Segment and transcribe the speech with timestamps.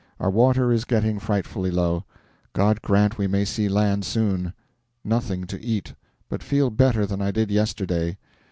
[0.19, 2.05] Our water is getting frightfully low.
[2.53, 4.53] God grant we may see land soon!
[5.03, 5.93] NOTHING TO EAT,
[6.27, 8.17] but feel better than I did yesterday.